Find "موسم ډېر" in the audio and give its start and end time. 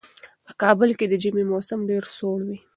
1.51-2.03